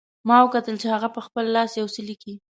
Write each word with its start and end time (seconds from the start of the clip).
ما 0.27 0.37
وکتل 0.43 0.75
چې 0.81 0.87
هغه 0.93 1.09
په 1.15 1.21
خپل 1.27 1.45
لاس 1.55 1.71
یو 1.79 1.87
څه 1.95 2.01
لیکي 2.09 2.33